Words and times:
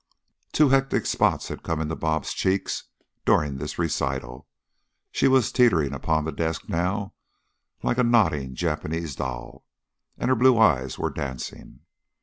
'"Two 0.51 0.69
hectic 0.69 1.05
spots 1.05 1.49
had 1.49 1.61
come 1.61 1.79
into 1.79 1.95
"Bob's" 1.95 2.33
cheeks 2.33 2.85
during 3.23 3.57
this 3.57 3.77
recital; 3.77 4.47
she 5.11 5.27
was 5.27 5.51
teetering 5.51 5.93
upon 5.93 6.25
the 6.25 6.31
desk 6.31 6.67
now 6.67 7.13
like 7.83 7.99
a 7.99 8.03
nodding 8.03 8.55
Japanese 8.55 9.15
doll, 9.15 9.63
and 10.17 10.29
her 10.29 10.35
blue 10.35 10.57
eyes 10.57 10.97
were 10.97 11.11
dancing. 11.11 11.81